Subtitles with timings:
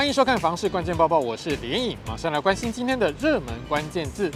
[0.00, 4.30] 欢迎收看《房市关键报报》，我是连颖，马上来关心今天的热门关键字。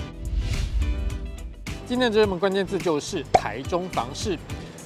[1.87, 4.38] 今天的热门关键字就是台中房市。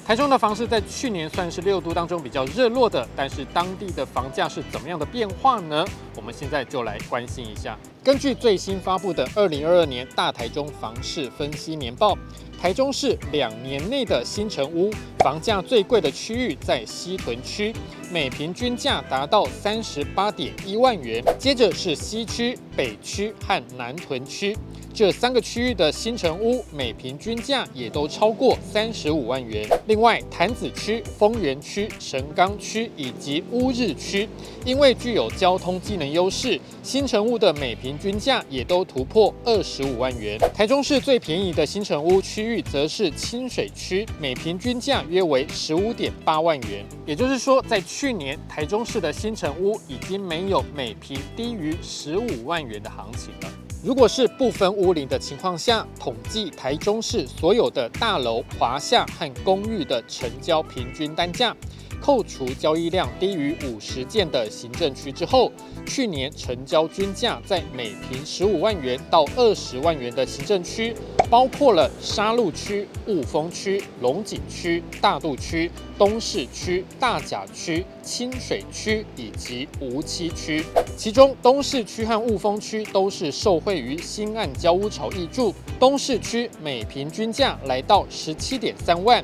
[0.07, 5.85] 台中的房市在去年算是六都当中比较热络的，但是当地的房价是怎么样的变化呢？
[6.15, 7.77] 我们现在就来关心一下。
[8.05, 12.17] 根据最新发布的二零二二年大台中房市分析年报。
[12.61, 14.91] 台中市两年内的新成屋
[15.21, 17.73] 房价最贵的区域在西屯区，
[18.11, 21.23] 每平均价达到三十八点一万元。
[21.39, 24.57] 接着是西区、北区和南屯区，
[24.93, 29.69] 这三个区域的新成屋每平均价也都超过三十五万元。
[29.87, 34.29] 另外，潭子区、丰原区、神冈区以及乌日区，
[34.65, 40.39] 因为具有交通机能优势，新成屋的每平均价也都突破二十五万元。
[40.55, 46.85] 台中市最便宜的新成屋区域则是清水区，每平均价约为十五点八万元。
[47.05, 53.53] 也就是说，在去年台中市的新城屋已经没有每平低于十五万元的行情了。
[53.85, 61.55] 如果是不分屋龄的情况下，统计台中市所有的大楼、华夏和公寓的成交平均单价。
[62.01, 65.53] 扣除交易量低于五十件的行政区之后，
[65.87, 70.95] 去年成交均价在每平十五万元到二十万元的行政区，
[71.29, 80.65] 包括了沙鹿区、雾峰区、龙井区、大肚区、东势区、大甲区、清水区以及梧栖区。
[80.97, 89.23] 其中，东势区和雾峰区都是受惠于新案交屋潮挹注，东势区每平均价来到十七点三万。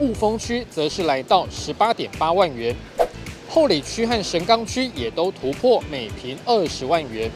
[0.00, 2.74] 雾峰区则是来到十八点八万元，
[3.46, 7.30] 后里区和神冈区也都突破每坪二十万元，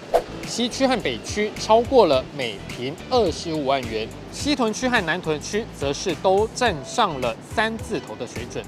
[0.47, 8.65] 西区和北区超过了每坪二十五万元，西屯区和南屯区则是都站上了三字头的水准。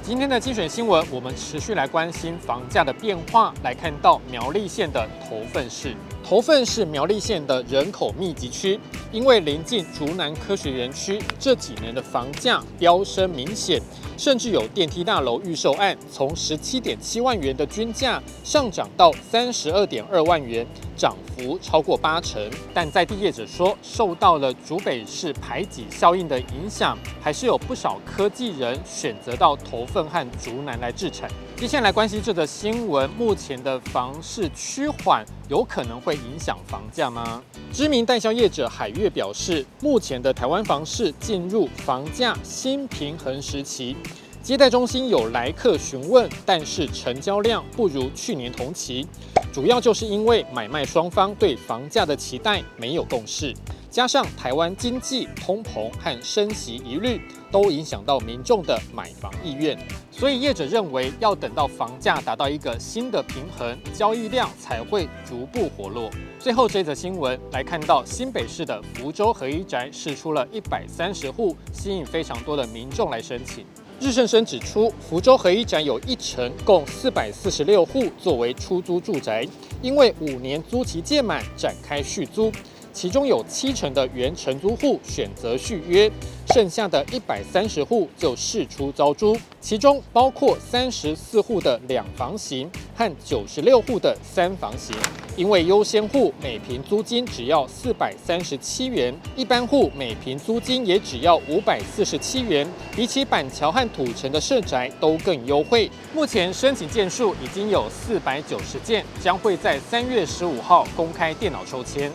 [0.00, 5.96] 今天的精选新闻，我们持续来关心房价的变化，来看到苗栗县的头份市。
[6.30, 8.78] 头份是苗栗县的人口密集区，
[9.10, 13.82] 因为临近竹南科学园区，这几年的房价飙升明显，
[14.16, 20.64] 甚至有电梯大楼预售案从十七点七万元的均价上涨到三十二点二万元，
[20.96, 22.40] 涨幅超过八成。
[22.72, 31.28] 但在地业者说，受到了竹北市排挤效应的影响，还是有不少科技人选择到头份和竹南来置产。
[31.56, 37.42] 接下来关心这则新闻，目前的房市趋缓，有可能会影响房价吗？
[37.72, 43.96] 知名代销业者海月表示，目前的台湾房市进入房价新平衡时期，
[44.42, 49.06] 接待中心有来客询问，但是成交量不如去年同期，
[49.52, 53.54] 主要就是因为买卖双方对房价的期待没有共识。
[53.90, 57.20] 加上台湾经济通膨和升息疑虑，
[57.50, 59.78] 都影响到民众的买房意愿，
[60.10, 66.08] 所以业者认为要等到房价达到一个新的平衡，交易量才会逐步活络。
[66.38, 73.66] 最后这则新闻来看到新北市的福州合一宅释出了一百三十户，吸引非常多的民众来申请。
[74.00, 79.46] 日盛生指出，福州合一展有一成共四百四十六户作为出租住宅，
[79.82, 82.50] 因为五年租期届满展开续租。
[82.94, 86.10] 其中有七成的原承租户选择续约，
[86.54, 94.94] 剩下的一百三十户就释出招租，其中包括三十四户的两房型和九十六户的三房型。
[95.34, 105.90] 因为优先户每平租金只要四百三十七元，一般户每平租金也只要五百四十七元，比起板桥和土城的社宅都更优惠。
[106.12, 112.12] 目前申请件数已经有四百九十件，将会在三月十五号公开电脑抽签。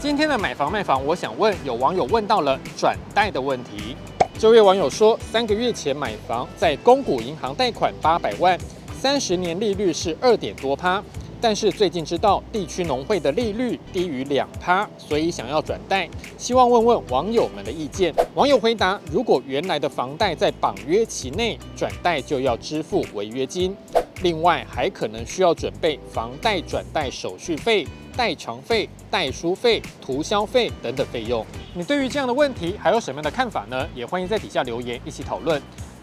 [0.00, 3.94] 今天的买房卖房，我想问有网友问到了转贷的问题。
[4.36, 8.58] 这位网友说，三个月前买房，在公股银行贷款八百万，
[9.04, 11.04] 三十年利率是二点多趴，
[11.38, 18.14] 但是最近知道地区农会的利率低于两趴，所以想要转贷，希望问问网友们的意见。
[18.34, 23.76] 网友回答：如果原来的房贷在绑约期内，转贷就要支付违约金，
[24.22, 27.86] 另外还可能需要准备房贷转贷手续费。
[28.16, 33.88] 代偿费、代书费、涂销费等等费用，你对于这样的问题还有什么样的看法呢？
[33.92, 35.60] 也欢迎在底下留言一起讨论。